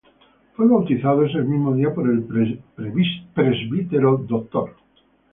[0.55, 2.23] Fue bautizado ese mismo día por el
[2.73, 4.75] Presbítero Dr.